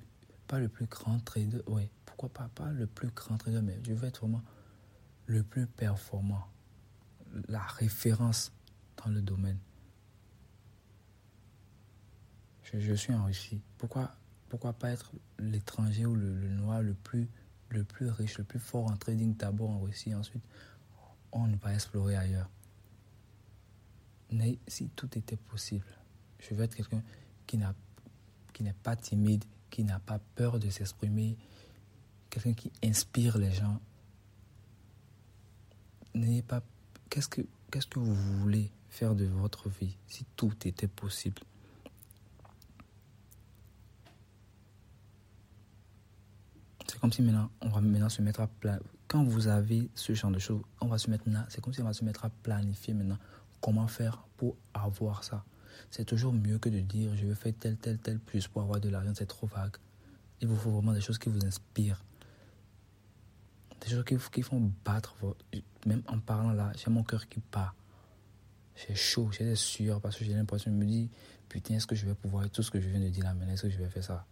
pas 0.54 0.60
le 0.60 0.70
plus 0.70 0.86
grand 0.86 1.18
trader, 1.18 1.64
oui, 1.66 1.90
pourquoi 2.06 2.30
pas, 2.30 2.48
pas 2.54 2.72
le 2.72 2.86
plus 2.86 3.08
grand 3.08 3.40
trader, 3.40 3.64
mais 3.64 3.80
je 3.84 3.92
veux 3.92 4.08
être 4.08 4.20
vraiment 4.20 4.44
le 5.26 5.42
plus 5.42 5.66
performant, 5.66 6.48
la 7.48 7.64
référence 7.64 8.52
dans 9.04 9.10
le 9.10 9.24
domaine. 9.24 9.58
Je, 12.72 12.94
suis 12.94 13.16
en 13.16 13.26
Russie. 13.26 13.64
Pourquoi, 13.80 14.16
pourquoi 14.48 14.74
pas 14.74 14.92
être 14.92 15.12
l'étranger 15.40 16.06
ou 16.06 16.14
le, 16.14 16.30
noir 16.50 16.84
le 16.84 16.94
plus, 16.94 17.28
le 17.70 17.84
plus 17.84 18.10
riche, 18.10 18.38
le 18.38 18.44
plus 18.44 18.60
fort 18.60 18.86
en 18.92 18.96
trading 18.96 19.36
d'abord 19.36 19.72
en 19.72 19.80
Russie, 19.80 20.14
ensuite 20.14 20.44
on 21.32 21.48
va 21.48 21.74
explorer 21.74 22.16
ailleurs. 22.16 22.52
Mais 24.32 24.60
si 24.68 24.90
tout 24.90 25.18
était 25.18 25.36
possible, 25.36 25.98
je 26.38 26.54
veux 26.54 26.64
être 26.64 26.76
quelqu'un 26.76 27.02
qui 27.48 27.58
n'est 27.58 28.74
pas 28.84 28.96
timide, 28.96 29.46
qui 29.74 29.84
n'a 29.84 29.98
pas 29.98 30.20
peur 30.36 30.60
de 30.60 30.70
s'exprimer, 30.70 31.36
quelqu'un 32.30 32.54
qui 32.54 32.72
inspire 32.84 33.40
les 33.40 33.52
gens. 33.52 33.82
N'ayez 36.14 36.44
pas. 36.44 36.62
Qu'est-ce 37.10 37.28
que, 37.28 37.42
qu'est-ce 37.72 37.88
que 37.88 37.98
vous 37.98 38.14
voulez 38.14 38.70
faire 38.90 39.16
de 39.16 39.26
votre 39.26 39.70
vie 39.70 39.98
si 40.06 40.26
tout 40.36 40.54
était 40.66 40.88
possible? 40.88 41.42
C'est 46.88 47.00
comme 47.00 47.12
si 47.12 47.24
maintenant, 47.24 47.50
on 47.62 47.70
va 47.70 47.82
maintenant 47.82 48.10
se 48.10 48.22
mettre 48.22 48.42
à 48.42 48.48
plan. 48.48 48.78
Quand 49.08 49.24
vous 49.24 49.48
avez 49.48 49.90
ce 49.96 50.14
genre 50.14 50.30
de 50.30 50.38
choses, 50.38 50.62
on 50.82 50.86
va 50.86 51.00
se 51.00 51.10
mettre 51.10 51.28
là. 51.28 51.48
C'est 51.50 51.62
comme 51.62 51.74
si 51.74 51.82
on 51.82 51.86
va 51.86 51.94
se 51.94 52.06
mettre 52.06 52.26
à 52.26 52.30
planifier 52.30 52.94
maintenant 52.94 53.18
comment 53.60 53.88
faire 53.88 54.24
pour 54.38 54.56
avoir 54.76 55.24
ça. 55.24 55.44
C'est 55.92 56.06
toujours 56.06 56.34
mieux 56.34 56.58
que 56.60 56.70
de 56.70 56.80
dire 56.80 57.16
je 57.16 57.26
veux 57.26 57.36
faire 57.36 57.54
tel, 57.60 57.78
tel, 57.78 57.98
tel 58.00 58.20
plus 58.20 58.48
pour 58.48 58.62
avoir 58.62 58.80
de 58.80 58.90
l'argent. 58.90 59.12
C'est 59.16 59.26
trop 59.26 59.48
vague. 59.48 59.76
Il 60.42 60.48
vous 60.48 60.56
faut 60.56 60.72
vraiment 60.72 60.94
des 60.94 61.02
choses 61.02 61.18
qui 61.18 61.30
vous 61.30 61.46
inspirent 61.46 62.04
des 63.84 63.90
choses 63.90 64.30
qui, 64.32 64.42
font 64.42 64.72
battre. 64.86 65.16
Même 65.86 66.04
en 66.08 66.20
parlant 66.20 66.52
là, 66.52 66.72
j'ai 66.76 66.90
mon 66.90 67.04
cœur 67.04 67.28
qui 67.28 67.42
bat. 67.52 67.74
J'ai 68.76 68.96
chaud, 68.96 69.30
j'ai 69.32 69.44
des 69.46 69.56
sueurs 69.56 70.02
parce 70.02 70.18
que 70.18 70.26
j'ai 70.26 70.34
l'impression, 70.34 70.72
de 70.72 70.76
me 70.76 70.86
dire, 70.86 71.10
putain, 71.50 71.76
est-ce 71.76 71.86
que 71.86 71.96
je 71.96 72.06
vais 72.06 72.16
pouvoir 72.16 72.50
tout 72.50 72.64
ce 72.64 72.72
que 72.72 72.80
je 72.80 72.90
viens 72.90 73.00
de 73.00 73.10
dire 73.10 73.24
là 73.24 73.34
maintenant, 73.34 73.54
est-ce 73.54 73.64
que 73.64 73.70
je 73.70 73.78
vais 73.78 73.90
faire 73.90 74.04
ça? 74.04 74.26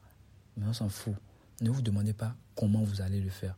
Mais 0.57 0.65
on 0.65 0.74
s'en 0.74 0.89
fout. 0.89 1.13
Ne 1.62 1.69
vous 1.69 1.81
demandez 1.81 2.13
pas 2.13 2.36
comment 2.55 2.83
vous 2.83 3.01
allez 3.01 3.21
le 3.21 3.29
faire. 3.29 3.55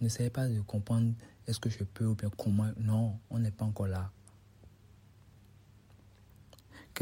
N'essayez 0.00 0.30
pas 0.30 0.48
de 0.48 0.60
comprendre 0.60 1.14
est-ce 1.46 1.60
que 1.60 1.70
je 1.70 1.84
peux 1.84 2.06
ou 2.06 2.14
bien 2.14 2.28
comment. 2.36 2.70
Non, 2.78 3.18
on 3.30 3.38
n'est 3.38 3.50
pas 3.50 3.64
encore 3.64 3.86
là. 3.86 4.10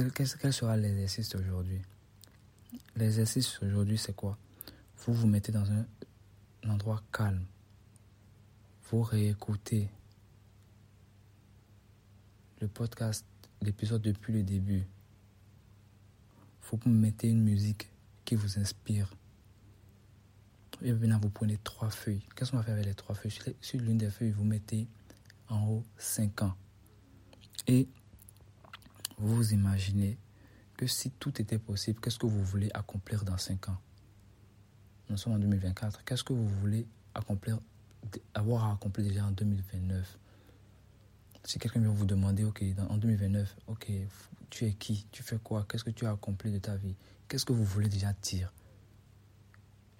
Quel, 0.00 0.26
quel 0.38 0.52
sera 0.54 0.78
l'exercice 0.78 1.28
d'aujourd'hui? 1.28 1.82
L'exercice 2.96 3.60
aujourd'hui, 3.62 3.98
c'est 3.98 4.14
quoi? 4.14 4.38
Vous 4.96 5.12
vous 5.12 5.26
mettez 5.26 5.52
dans 5.52 5.70
un 5.70 5.84
endroit 6.66 7.02
calme. 7.12 7.44
Vous 8.88 9.02
réécoutez 9.02 9.90
le 12.62 12.68
podcast, 12.68 13.26
l'épisode 13.60 14.00
depuis 14.00 14.32
le 14.32 14.42
début. 14.42 14.86
Vous 16.62 16.78
mettez 16.86 17.28
une 17.28 17.42
musique 17.42 17.90
qui 18.24 18.36
vous 18.36 18.58
inspire. 18.58 19.14
Et 20.80 20.92
maintenant, 20.92 21.20
vous 21.20 21.28
prenez 21.28 21.58
trois 21.58 21.90
feuilles. 21.90 22.22
Qu'est-ce 22.34 22.52
qu'on 22.52 22.56
va 22.56 22.62
faire 22.62 22.74
avec 22.74 22.86
les 22.86 22.94
trois 22.94 23.14
feuilles? 23.14 23.54
Sur 23.60 23.80
l'une 23.80 23.98
des 23.98 24.08
feuilles, 24.08 24.30
vous 24.30 24.44
mettez 24.44 24.88
en 25.50 25.68
haut 25.68 25.84
5 25.98 26.40
ans. 26.40 26.56
Et 27.66 27.86
vous 29.20 29.52
imaginez 29.52 30.18
que 30.76 30.86
si 30.86 31.10
tout 31.10 31.40
était 31.40 31.58
possible, 31.58 32.00
qu'est-ce 32.00 32.18
que 32.18 32.26
vous 32.26 32.42
voulez 32.42 32.70
accomplir 32.72 33.24
dans 33.24 33.36
5 33.36 33.68
ans? 33.68 33.78
Nous 35.08 35.16
sommes 35.16 35.34
en 35.34 35.38
2024. 35.38 36.04
Qu'est-ce 36.04 36.24
que 36.24 36.32
vous 36.32 36.48
voulez 36.48 36.86
accomplir, 37.14 37.58
avoir 38.34 38.70
accompli 38.72 39.04
déjà 39.04 39.26
en 39.26 39.30
2029 39.30 40.18
Si 41.44 41.58
quelqu'un 41.58 41.80
vient 41.80 41.90
vous 41.90 42.06
demander, 42.06 42.44
ok, 42.44 42.64
en 42.88 42.96
2029, 42.96 43.56
ok, 43.66 43.90
tu 44.48 44.66
es 44.66 44.72
qui? 44.72 45.06
Tu 45.12 45.22
fais 45.22 45.38
quoi? 45.38 45.66
Qu'est-ce 45.68 45.84
que 45.84 45.90
tu 45.90 46.06
as 46.06 46.12
accompli 46.12 46.50
de 46.50 46.58
ta 46.58 46.76
vie? 46.76 46.94
Qu'est-ce 47.28 47.44
que 47.44 47.52
vous 47.52 47.64
voulez 47.64 47.88
déjà 47.88 48.12
dire? 48.22 48.52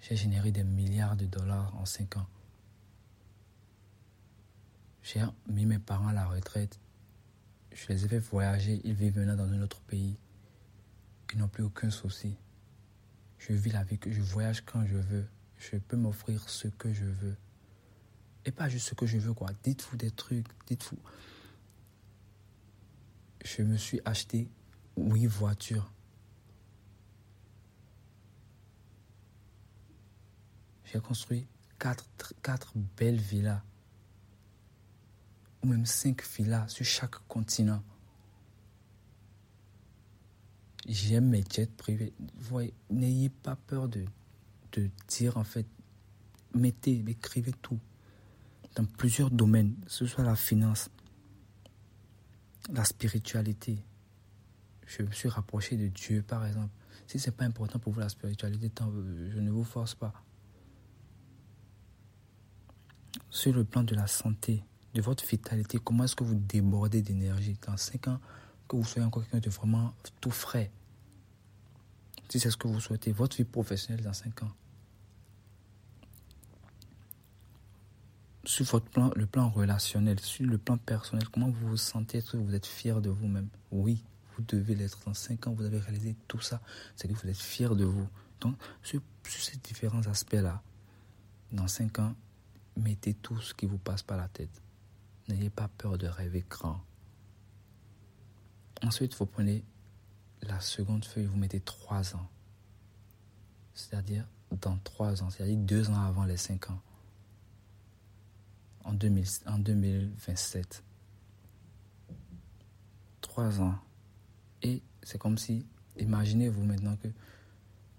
J'ai 0.01 0.15
généré 0.15 0.51
des 0.51 0.63
milliards 0.63 1.15
de 1.15 1.25
dollars 1.25 1.75
en 1.77 1.85
5 1.85 2.17
ans. 2.17 2.27
J'ai 5.03 5.21
mis 5.47 5.65
mes 5.65 5.79
parents 5.79 6.07
à 6.07 6.13
la 6.13 6.25
retraite. 6.25 6.79
Je 7.73 7.87
les 7.87 8.05
ai 8.05 8.07
fait 8.07 8.19
voyager. 8.19 8.81
Ils 8.83 8.93
vivent 8.93 9.17
maintenant 9.17 9.45
dans 9.45 9.51
un 9.51 9.61
autre 9.61 9.81
pays. 9.81 10.17
Ils 11.33 11.39
n'ont 11.39 11.47
plus 11.47 11.63
aucun 11.63 11.89
souci. 11.89 12.35
Je 13.37 13.53
vis 13.53 13.71
la 13.71 13.83
vie 13.83 13.97
que 13.97 14.11
je 14.11 14.21
voyage 14.21 14.63
quand 14.65 14.85
je 14.85 14.97
veux. 14.97 15.25
Je 15.57 15.77
peux 15.77 15.97
m'offrir 15.97 16.47
ce 16.49 16.67
que 16.67 16.91
je 16.91 17.05
veux. 17.05 17.37
Et 18.45 18.51
pas 18.51 18.69
juste 18.69 18.89
ce 18.89 18.95
que 18.95 19.05
je 19.05 19.17
veux, 19.17 19.33
quoi. 19.33 19.49
Dites-vous 19.63 19.97
des 19.97 20.11
trucs. 20.11 20.47
Dites-vous. 20.67 20.99
Je 23.43 23.61
me 23.63 23.77
suis 23.77 24.01
acheté 24.05 24.49
huit 24.97 25.27
voitures. 25.27 25.91
J'ai 30.85 30.99
construit 30.99 31.47
quatre, 31.79 32.05
quatre 32.43 32.73
belles 32.97 33.19
villas. 33.19 33.63
Ou 35.63 35.67
même 35.67 35.85
cinq 35.85 36.23
villas 36.25 36.67
sur 36.69 36.85
chaque 36.85 37.15
continent. 37.27 37.83
J'aime 40.87 41.29
mes 41.29 41.43
jets 41.47 41.67
privés. 41.67 42.13
Voyez, 42.35 42.73
n'ayez 42.89 43.29
pas 43.29 43.55
peur 43.55 43.87
de, 43.87 44.05
de 44.71 44.89
dire 45.07 45.37
en 45.37 45.43
fait, 45.43 45.67
mettez, 46.55 47.03
écrivez 47.07 47.53
tout 47.61 47.79
dans 48.75 48.85
plusieurs 48.85 49.29
domaines, 49.29 49.75
que 49.85 49.91
ce 49.91 50.05
soit 50.05 50.23
la 50.23 50.35
finance, 50.35 50.89
la 52.71 52.83
spiritualité. 52.83 53.77
Je 54.87 55.03
me 55.03 55.11
suis 55.11 55.29
rapproché 55.29 55.77
de 55.77 55.87
Dieu, 55.87 56.21
par 56.21 56.45
exemple. 56.45 56.73
Si 57.07 57.19
ce 57.19 57.29
n'est 57.29 57.35
pas 57.35 57.45
important 57.45 57.79
pour 57.79 57.93
vous 57.93 57.99
la 57.99 58.09
spiritualité, 58.09 58.71
je 59.29 59.39
ne 59.39 59.51
vous 59.51 59.63
force 59.63 59.95
pas. 59.95 60.13
Sur 63.29 63.53
le 63.53 63.63
plan 63.63 63.83
de 63.83 63.95
la 63.95 64.07
santé, 64.07 64.63
de 64.93 65.01
votre 65.01 65.25
vitalité, 65.25 65.79
comment 65.83 66.03
est-ce 66.03 66.15
que 66.15 66.23
vous 66.23 66.35
débordez 66.35 67.01
d'énergie 67.01 67.57
Dans 67.65 67.77
5 67.77 68.07
ans, 68.07 68.19
que 68.67 68.75
vous 68.75 68.83
soyez 68.83 69.05
encore 69.05 69.23
quelqu'un 69.23 69.39
de 69.39 69.49
vraiment 69.49 69.93
tout 70.19 70.31
frais? 70.31 70.71
Si 72.29 72.39
c'est 72.39 72.51
ce 72.51 72.57
que 72.57 72.67
vous 72.67 72.79
souhaitez, 72.79 73.11
votre 73.11 73.37
vie 73.37 73.43
professionnelle 73.43 74.03
dans 74.03 74.13
5 74.13 74.43
ans. 74.43 74.51
sur 78.43 78.65
votre 78.65 78.87
plan, 78.87 79.11
le 79.15 79.25
plan 79.25 79.49
relationnel, 79.49 80.19
sur 80.19 80.45
le 80.45 80.57
plan 80.57 80.77
personnel, 80.77 81.27
comment 81.29 81.49
vous 81.49 81.69
vous 81.69 81.77
sentez? 81.77 82.17
Est-ce 82.17 82.31
que 82.31 82.37
vous 82.37 82.55
êtes 82.55 82.65
fier 82.65 83.01
de 83.01 83.09
vous-même? 83.09 83.47
Oui, 83.71 84.03
vous 84.35 84.43
devez 84.43 84.75
l'être. 84.75 84.99
Dans 85.05 85.13
5 85.13 85.47
ans, 85.47 85.53
vous 85.53 85.63
avez 85.63 85.79
réalisé 85.79 86.15
tout 86.27 86.41
ça. 86.41 86.59
C'est 86.95 87.07
que 87.07 87.13
vous 87.13 87.29
êtes 87.29 87.37
fier 87.37 87.75
de 87.75 87.85
vous. 87.85 88.07
Donc, 88.39 88.55
sur, 88.83 89.01
ces 89.23 89.57
différents 89.57 90.05
aspects-là, 90.07 90.61
dans 91.51 91.67
5 91.67 91.99
ans, 91.99 92.15
mettez 92.77 93.13
tout 93.13 93.39
ce 93.39 93.53
qui 93.53 93.65
vous 93.65 93.77
passe 93.77 94.01
par 94.01 94.17
la 94.17 94.27
tête. 94.27 94.61
N'ayez 95.27 95.49
pas 95.49 95.67
peur 95.77 95.97
de 95.97 96.07
rêver 96.07 96.45
grand. 96.49 96.81
Ensuite, 98.83 99.15
vous 99.15 99.25
prenez 99.25 99.63
la 100.41 100.59
seconde 100.59 101.05
feuille, 101.05 101.25
vous 101.25 101.37
mettez 101.37 101.59
3 101.59 102.15
ans. 102.15 102.29
C'est-à-dire 103.73 104.27
dans 104.51 104.77
3 104.77 105.23
ans, 105.23 105.29
c'est-à-dire 105.29 105.57
2 105.57 105.89
ans 105.91 106.01
avant 106.01 106.25
les 106.25 106.37
5 106.37 106.71
ans 106.71 106.81
en, 108.83 108.93
2027. 108.93 110.83
Trois 113.21 113.61
ans. 113.61 113.77
Et 114.61 114.81
c'est 115.03 115.17
comme 115.17 115.37
si, 115.37 115.65
imaginez-vous 115.97 116.63
maintenant 116.63 116.95
que 116.97 117.07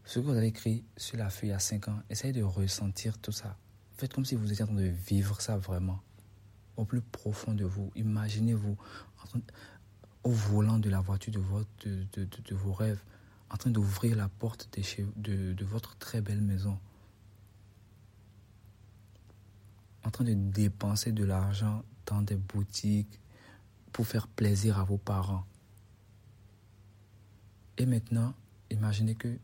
ce 0.04 0.18
que 0.18 0.24
vous 0.24 0.32
avez 0.32 0.48
écrit 0.48 0.84
sur 0.96 1.16
la 1.16 1.30
feuille 1.30 1.52
a 1.52 1.58
cinq 1.58 1.88
ans, 1.88 2.00
essayez 2.10 2.32
de 2.32 2.42
ressentir 2.42 3.18
tout 3.18 3.32
ça. 3.32 3.56
Faites 3.96 4.12
comme 4.12 4.24
si 4.24 4.34
vous 4.34 4.50
étiez 4.50 4.64
en 4.64 4.68
train 4.68 4.76
de 4.76 4.82
vivre 4.82 5.40
ça 5.40 5.56
vraiment. 5.56 6.00
Au 6.76 6.84
plus 6.84 7.00
profond 7.00 7.52
de 7.52 7.64
vous. 7.64 7.90
Imaginez-vous 7.96 8.76
au 10.24 10.30
volant 10.30 10.78
de 10.78 10.88
la 10.88 11.00
voiture 11.00 11.32
de, 11.32 11.38
votre, 11.38 11.68
de, 11.84 12.54
vos 12.54 12.72
rêves, 12.72 13.02
en 13.50 13.56
train 13.56 13.70
d'ouvrir 13.70 14.16
la 14.16 14.28
porte 14.28 14.68
de, 15.16 15.64
votre 15.64 15.96
très 15.96 16.20
belle 16.20 16.40
maison. 16.40 16.78
en 20.04 20.10
train 20.10 20.24
de 20.24 20.34
dépenser 20.34 21.12
de 21.12 21.24
l'argent 21.24 21.84
dans 22.06 22.22
des 22.22 22.36
boutiques 22.36 23.20
pour 23.92 24.06
faire 24.06 24.26
plaisir 24.26 24.78
à 24.78 24.84
vos 24.84 24.98
parents. 24.98 25.44
Et 27.78 27.86
maintenant, 27.86 28.34
imaginez 28.70 29.14
que 29.14 29.38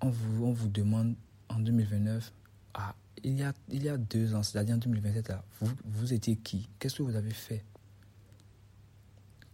on 0.00 0.10
vous, 0.10 0.46
on 0.46 0.52
vous 0.52 0.68
demande 0.68 1.14
en 1.48 1.58
2029, 1.60 2.32
ah, 2.74 2.94
il 3.24 3.38
y 3.38 3.42
a, 3.42 3.52
il 3.68 3.82
y 3.82 3.88
a 3.88 3.96
deux 3.96 4.34
ans, 4.34 4.42
c'est-à-dire 4.42 4.74
en 4.74 4.78
2027, 4.78 5.32
vous, 5.60 5.70
vous 5.84 6.12
étiez 6.12 6.36
qui? 6.36 6.68
Qu'est-ce 6.78 6.96
que 6.96 7.02
vous 7.02 7.16
avez 7.16 7.32
fait? 7.32 7.64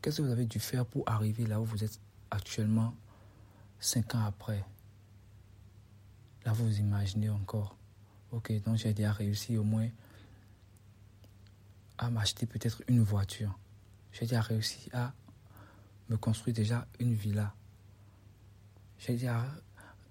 Qu'est-ce 0.01 0.19
que 0.19 0.23
vous 0.23 0.33
avez 0.33 0.47
dû 0.47 0.61
faire 0.61 0.87
pour 0.87 1.09
arriver 1.09 1.47
là 1.47 1.61
où 1.61 1.65
vous 1.65 1.85
êtes 1.85 1.99
actuellement, 2.31 2.95
cinq 3.81 4.15
ans 4.15 4.25
après? 4.25 4.65
Là, 6.45 6.53
vous 6.53 6.79
imaginez 6.79 7.29
encore. 7.29 7.77
Ok, 8.31 8.53
donc 8.63 8.77
j'ai 8.77 8.95
déjà 8.95 9.13
réussi 9.13 9.57
au 9.57 9.65
moins 9.65 9.89
à 11.99 12.11
m'acheter 12.11 12.47
peut-être 12.47 12.83
une 12.89 13.03
voiture. 13.03 13.59
J'ai 14.13 14.23
déjà 14.23 14.41
réussi 14.41 14.89
à 14.93 15.13
me 16.09 16.17
construire 16.17 16.55
déjà 16.55 16.87
une 17.01 17.15
villa. 17.15 17.55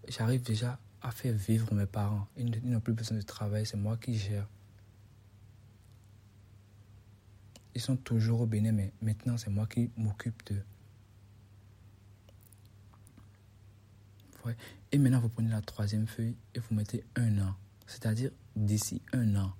j'arrive 0.07 0.41
déjà 0.43 0.79
à 1.07 1.11
faire 1.11 1.33
vivre 1.33 1.73
mes 1.73 1.85
parents. 1.85 2.27
Ils 2.35 2.51
n'ont 2.69 2.81
plus 2.81 2.93
besoin 2.93 3.17
de 3.17 3.21
travail, 3.21 3.65
c'est 3.65 3.77
moi 3.77 3.95
qui 3.95 4.17
gère. 4.17 4.45
Ils 7.73 7.81
sont 7.81 7.95
toujours 7.95 8.41
au 8.41 8.45
Bénin, 8.45 8.73
mais 8.73 8.91
maintenant 9.01 9.37
c'est 9.37 9.49
moi 9.49 9.67
qui 9.67 9.89
m'occupe 9.95 10.45
d'eux. 10.45 10.63
Et 14.91 14.97
maintenant 14.97 15.19
vous 15.19 15.29
prenez 15.29 15.49
la 15.49 15.61
troisième 15.61 16.07
feuille 16.07 16.35
et 16.55 16.59
vous 16.59 16.75
mettez 16.75 17.03
un 17.15 17.39
an. 17.39 17.55
C'est-à-dire, 17.85 18.31
d'ici 18.55 19.01
un 19.13 19.35
an, 19.35 19.53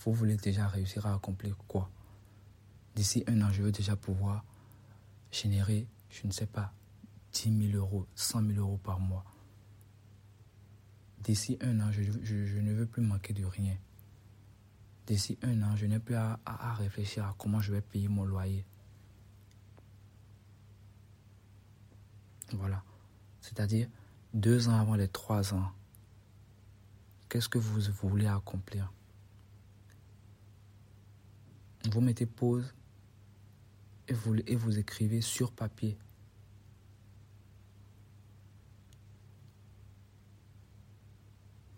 vous 0.00 0.12
voulez 0.12 0.36
déjà 0.36 0.66
réussir 0.66 1.06
à 1.06 1.14
accomplir 1.14 1.56
quoi? 1.68 1.90
D'ici 2.96 3.22
un 3.28 3.40
an, 3.42 3.52
je 3.52 3.62
veux 3.62 3.72
déjà 3.72 3.94
pouvoir 3.96 4.44
générer, 5.30 5.86
je 6.08 6.26
ne 6.26 6.32
sais 6.32 6.46
pas, 6.46 6.72
10 7.32 7.70
000 7.72 7.76
euros, 7.76 8.06
100 8.16 8.46
000 8.46 8.58
euros 8.58 8.78
par 8.78 8.98
mois. 8.98 9.24
D'ici 11.20 11.58
un 11.60 11.80
an, 11.80 11.90
je, 11.92 12.60
ne 12.60 12.72
veux 12.72 12.86
plus 12.86 13.02
manquer 13.02 13.32
de 13.32 13.44
rien. 13.44 13.76
D'ici 15.06 15.38
un 15.42 15.62
an, 15.62 15.76
je 15.76 15.86
n'ai 15.86 15.98
plus 15.98 16.14
à, 16.14 16.38
réfléchir 16.78 17.24
à 17.24 17.34
comment 17.38 17.60
je 17.60 17.72
vais 17.72 17.80
payer 17.80 18.08
mon 18.08 18.24
loyer. 18.24 18.64
Voilà. 22.52 22.82
C'est-à-dire, 23.40 23.88
deux 24.34 24.68
ans 24.68 24.80
avant 24.80 24.94
les 24.94 25.08
trois 25.08 25.54
ans, 25.54 25.72
Qu'est-ce 27.30 27.48
que 27.48 27.58
vous 27.58 27.80
voulez 28.02 28.26
accomplir? 28.26 28.92
Vous 31.88 32.00
mettez 32.00 32.26
pause 32.26 32.74
et 34.08 34.56
vous 34.56 34.78
écrivez 34.80 35.20
sur 35.20 35.52
papier. 35.52 35.96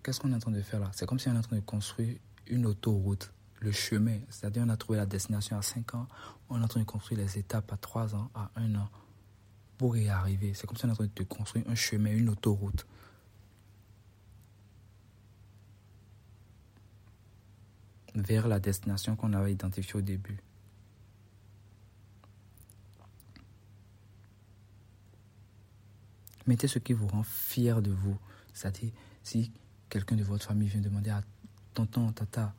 Qu'est-ce 0.03 0.21
qu'on 0.21 0.33
est 0.33 0.35
en 0.35 0.41
train 0.41 0.51
de 0.51 0.63
faire 0.63 0.81
là? 0.81 0.91
C'est 0.93 1.07
comme 1.07 1.19
si 1.19 1.29
on 1.29 1.35
est 1.35 1.39
en 1.39 1.43
train 1.43 1.57
de 1.57 1.61
construire 1.61 2.17
une 2.49 2.67
autoroute, 2.67 3.33
le 3.61 3.71
chemin. 3.73 4.19
C'est-à-dire 4.29 4.65
on 4.67 4.69
a 4.69 4.77
trouvé 4.77 4.99
la 4.99 5.07
destination 5.07 5.57
à 5.57 5.63
5 5.63 5.95
ans, 5.95 6.09
on 6.51 6.61
est 6.61 6.65
en 6.65 6.69
train 6.69 6.81
de 6.81 6.85
construire 6.87 7.21
les 7.21 7.39
étapes 7.39 7.73
à 7.73 7.77
3 7.77 8.15
ans, 8.15 8.31
à 8.35 8.51
1 8.57 8.75
an 8.75 8.89
pour 9.79 9.97
y 9.97 10.09
arriver. 10.09 10.55
C'est 10.55 10.67
comme 10.67 10.77
si 10.77 10.85
on 10.85 10.89
est 10.89 10.93
en 10.93 10.97
train 10.97 11.09
de 11.15 11.25
construire 11.25 11.65
un 11.69 11.75
chemin, 11.75 12.11
une 12.11 12.29
autoroute. 12.29 12.87
vers 18.15 18.49
la 18.49 18.61
destination 18.61 19.17
qu'on 19.17 19.33
avait 19.33 19.53
identifiée 19.53 19.95
au 19.97 20.03
début. 20.03 20.39
Mettez 26.47 26.67
ce 26.67 26.79
qui 26.79 26.93
vous 26.93 27.07
rend 27.07 27.23
fier 27.23 27.81
de 27.81 27.93
vous. 27.93 28.19
C'est-à-dire, 28.53 28.93
si 29.23 29.53
quelqu'un 29.93 30.17
de 30.17 30.23
votre 30.25 30.47
famille 30.47 30.69
vient 30.69 30.81
demander 30.81 31.11
à 31.11 31.23
tonton, 31.75 32.13
tata, 32.13 32.55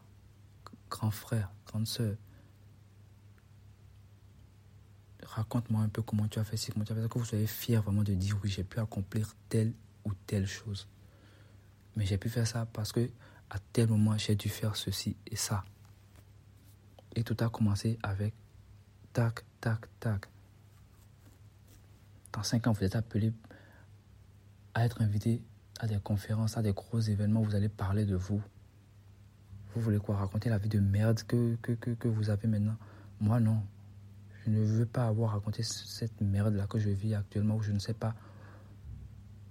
grand 0.88 1.10
frère, 1.10 1.50
grande 1.66 1.88
soeur, 1.88 2.16
raconte-moi 5.24 5.82
un 5.82 5.90
peu 5.90 6.04
comment 6.04 6.28
tu 6.28 6.38
as 6.38 6.44
fait 6.44 6.58
ci, 6.58 6.72
comment 6.72 6.86
tu 6.86 6.92
as 6.92 6.96
fait 6.96 7.02
ça, 7.02 7.08
que 7.08 7.18
vous 7.18 7.26
soyez 7.26 7.48
fier 7.48 7.82
vraiment 7.82 8.04
de 8.04 8.14
dire 8.14 8.38
oui, 8.44 8.52
j'ai 8.52 8.64
pu 8.64 8.80
accomplir 8.80 9.34
telle 9.50 9.74
ou 10.06 10.14
telle 10.28 10.46
chose. 10.46 10.88
Mais 11.96 12.06
j'ai 12.06 12.20
pu 12.20 12.30
faire 12.30 12.46
ça 12.46 12.68
parce 12.68 12.92
que 12.92 13.10
à 13.50 13.58
tel 13.58 13.90
moment 13.90 14.16
j'ai 14.16 14.36
dû 14.36 14.48
faire 14.48 14.76
ceci 14.76 15.16
et 15.26 15.36
ça. 15.36 15.66
Et 17.16 17.24
tout 17.24 17.38
a 17.40 17.50
commencé 17.50 17.98
avec 18.04 18.36
tac, 19.12 19.44
tac, 19.60 19.88
tac. 20.00 20.28
Dans 22.32 22.44
cinq 22.44 22.68
ans, 22.68 22.74
vous 22.74 22.84
êtes 22.84 22.96
appelé 22.96 23.34
à 24.76 24.86
être 24.86 25.02
invité 25.02 25.42
des 25.88 26.00
conférences, 26.00 26.58
à 26.58 26.62
des 26.62 26.74
gros 26.74 27.00
événements, 27.00 27.42
vous 27.42 27.56
allez 27.56 27.70
parler 27.70 28.06
de 28.06 28.16
vous. 28.16 28.42
Vous 29.74 29.82
voulez 29.82 30.00
quoi? 30.00 30.18
Raconter 30.18 30.50
la 30.50 30.58
vie 30.58 30.70
de 30.70 30.80
merde 30.80 31.22
que, 31.24 31.56
que, 31.62 31.74
que, 31.74 32.08
vous 32.08 32.30
avez 32.30 32.48
maintenant? 32.48 32.78
Moi, 33.20 33.40
non. 33.40 33.62
Je 34.46 34.52
ne 34.52 34.64
veux 34.64 34.86
pas 34.86 35.08
avoir 35.08 35.32
raconté 35.32 35.64
cette 35.64 36.20
merde-là 36.22 36.68
que 36.68 36.78
je 36.78 36.90
vis 36.90 37.16
actuellement 37.16 37.56
où 37.56 37.62
je 37.62 37.72
ne 37.72 37.80
sais 37.80 37.94
pas 37.94 38.14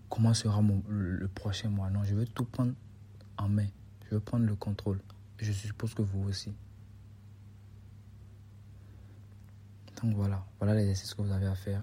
comment 0.08 0.34
sera 0.34 0.62
le 0.88 1.26
prochain 1.28 1.70
mois. 1.70 1.90
Non, 1.90 2.04
je 2.04 2.14
veux 2.14 2.26
tout 2.26 2.44
prendre 2.44 2.74
en 3.38 3.48
main. 3.48 3.66
Je 4.04 4.14
veux 4.14 4.20
prendre 4.20 4.46
le 4.46 4.54
contrôle. 4.54 5.00
Je 5.38 5.50
suppose 5.50 5.94
que 5.94 6.02
vous 6.02 6.28
aussi. 6.28 6.54
Donc 10.02 10.14
voilà, 10.14 10.44
voilà 10.58 10.74
l'exercice 10.74 11.14
que 11.14 11.22
vous 11.22 11.32
avez 11.32 11.46
à 11.46 11.54
faire. 11.54 11.82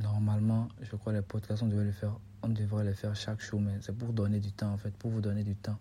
Normalement, 0.00 0.68
je 0.80 0.96
crois 0.96 1.12
que 1.12 1.18
les 1.18 1.22
podcasts, 1.22 1.62
on 1.62 1.66
devrait 1.66 1.84
les 1.84 1.92
faire, 1.92 2.16
on 2.42 2.48
devrait 2.48 2.84
les 2.84 2.94
faire 2.94 3.14
chaque 3.14 3.40
jour, 3.40 3.60
mais 3.60 3.78
c'est 3.80 3.96
pour 3.96 4.12
donner 4.12 4.40
du 4.40 4.52
temps 4.52 4.72
en 4.72 4.76
fait, 4.76 4.94
pour 4.96 5.10
vous 5.10 5.20
donner 5.20 5.44
du 5.44 5.56
temps, 5.56 5.78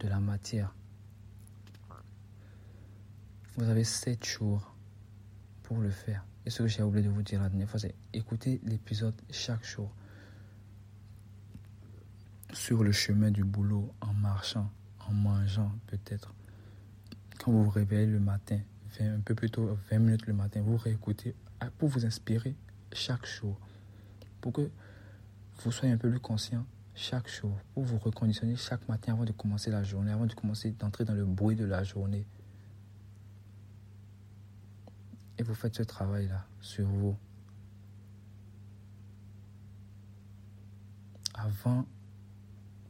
de 0.00 0.08
la 0.08 0.20
matière. 0.20 0.74
Vous 3.56 3.68
avez 3.68 3.84
7 3.84 4.24
jours 4.24 4.74
pour 5.62 5.78
le 5.78 5.90
faire. 5.90 6.24
Et 6.46 6.50
ce 6.50 6.62
que 6.62 6.68
j'ai 6.68 6.82
oublié 6.82 7.06
de 7.06 7.12
vous 7.12 7.22
dire 7.22 7.42
la 7.42 7.48
dernière 7.48 7.68
fois, 7.68 7.78
c'est 7.78 7.94
écouter 8.12 8.60
l'épisode 8.64 9.14
chaque 9.30 9.64
jour 9.64 9.92
sur 12.52 12.82
le 12.82 12.92
chemin 12.92 13.30
du 13.30 13.44
boulot, 13.44 13.92
en 14.00 14.12
marchant, 14.14 14.70
en 15.06 15.12
mangeant 15.12 15.72
peut-être. 15.86 16.34
Quand 17.38 17.52
vous 17.52 17.64
vous 17.64 17.70
réveillez 17.70 18.06
le 18.06 18.20
matin, 18.20 18.58
un 19.00 19.20
peu 19.20 19.34
plus 19.34 19.50
tôt, 19.50 19.78
20 19.90 19.98
minutes 19.98 20.26
le 20.26 20.32
matin, 20.32 20.60
vous 20.62 20.76
réécoutez 20.76 21.34
ah, 21.60 21.70
pour 21.70 21.88
vous 21.88 22.04
inspirer 22.04 22.54
chaque 22.92 23.26
jour. 23.26 23.58
Pour 24.40 24.52
que 24.52 24.70
vous 25.62 25.72
soyez 25.72 25.92
un 25.92 25.98
peu 25.98 26.10
plus 26.10 26.20
conscient 26.20 26.64
chaque 26.94 27.28
jour. 27.28 27.56
Pour 27.74 27.84
vous 27.84 27.98
reconditionner 27.98 28.56
chaque 28.56 28.88
matin 28.88 29.12
avant 29.12 29.24
de 29.24 29.32
commencer 29.32 29.70
la 29.70 29.82
journée, 29.82 30.10
avant 30.10 30.26
de 30.26 30.34
commencer 30.34 30.70
d'entrer 30.70 31.04
dans 31.04 31.14
le 31.14 31.24
bruit 31.24 31.56
de 31.56 31.64
la 31.64 31.82
journée. 31.82 32.26
Et 35.38 35.42
vous 35.42 35.54
faites 35.54 35.76
ce 35.76 35.82
travail-là 35.82 36.46
sur 36.60 36.86
vous. 36.86 37.16
Avant 41.34 41.86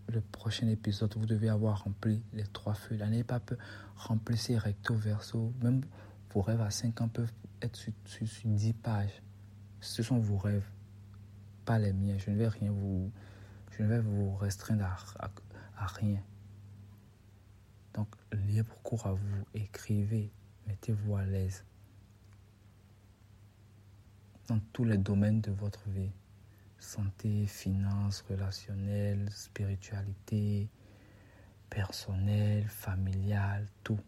le 0.09 0.21
prochain 0.21 0.67
épisode, 0.67 1.15
vous 1.17 1.27
devez 1.27 1.49
avoir 1.49 1.85
rempli 1.85 2.23
les 2.33 2.45
trois 2.45 2.75
feuilles. 2.75 2.99
N'ayez 2.99 3.25
pas 3.25 3.39
peur. 3.39 3.59
Remplissez 3.97 4.59
recto 4.59 4.95
verso. 4.95 5.53
Même 5.63 5.83
vos 6.33 6.43
rêves 6.43 6.61
à 6.61 6.71
5 6.71 7.01
ans 7.01 7.09
peuvent 7.09 7.33
être 7.63 7.77
sur, 7.77 7.93
sur, 8.05 8.27
10 8.45 8.73
pages. 8.75 9.23
Ce 9.81 10.03
sont 10.03 10.19
vos 10.19 10.37
rêves, 10.37 10.67
pas 11.65 11.79
les 11.79 11.93
miens. 11.93 12.19
Je 12.19 12.31
ne 12.31 12.37
vais 12.37 12.49
rien 12.49 12.71
vous, 12.71 13.11
je 13.73 13.83
ne 13.83 13.89
vais 13.89 14.01
vous 14.01 14.35
restreindre 14.37 14.85
à, 14.85 15.87
rien. 15.87 16.23
Donc, 17.95 18.09
libre 18.33 18.75
cours 18.83 19.07
à 19.07 19.13
vous. 19.13 19.45
Écrivez. 19.55 20.33
Mettez-vous 20.67 21.17
à 21.17 21.25
l'aise 21.25 21.65
dans 24.49 24.61
tous 24.73 24.85
les 24.85 24.99
domaines 24.99 25.41
de 25.41 25.53
votre 25.53 25.89
vie. 25.89 26.11
Santé, 26.79 27.47
finances, 27.47 28.25
relationnel, 28.29 29.31
spiritualité, 29.31 30.69
personnel, 31.69 32.67
familial, 32.67 33.67
tout. 33.85 34.01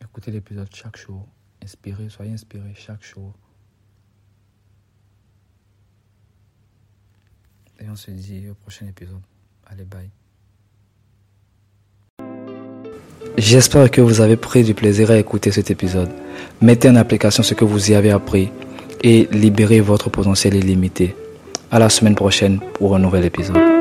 Écoutez 0.00 0.30
l'épisode 0.30 0.72
chaque 0.74 0.96
jour. 0.96 1.26
Inspirez, 1.62 2.08
soyez 2.08 2.32
inspiré 2.32 2.74
chaque 2.74 3.04
jour. 3.04 3.34
On 7.90 7.96
se 7.96 8.10
dit 8.10 8.44
au 8.50 8.54
prochain 8.54 8.86
épisode. 8.86 9.20
Allez, 9.66 9.84
bye. 9.84 10.10
J'espère 13.38 13.90
que 13.90 14.00
vous 14.00 14.20
avez 14.20 14.36
pris 14.36 14.62
du 14.62 14.74
plaisir 14.74 15.10
à 15.10 15.16
écouter 15.16 15.52
cet 15.52 15.70
épisode. 15.70 16.10
Mettez 16.60 16.90
en 16.90 16.96
application 16.96 17.42
ce 17.42 17.54
que 17.54 17.64
vous 17.64 17.90
y 17.90 17.94
avez 17.94 18.10
appris 18.10 18.50
et 19.02 19.28
libérez 19.32 19.80
votre 19.80 20.10
potentiel 20.10 20.56
illimité. 20.56 21.14
À 21.70 21.78
la 21.78 21.88
semaine 21.88 22.14
prochaine 22.14 22.60
pour 22.74 22.94
un 22.96 22.98
nouvel 22.98 23.24
épisode. 23.24 23.77